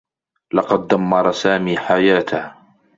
[0.53, 2.53] لقد دمّر سامي حياته.